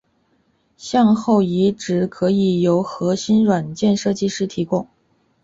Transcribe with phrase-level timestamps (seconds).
[0.77, 4.87] 向后移植可以由核心软件设计师提供。